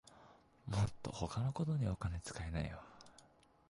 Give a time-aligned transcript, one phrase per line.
[0.65, 2.81] もっと他のことにお金つかいなよ